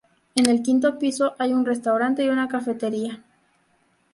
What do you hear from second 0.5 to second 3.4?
quinto piso hay un restaurante y una cafetería.